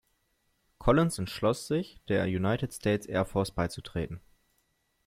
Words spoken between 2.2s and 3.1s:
United States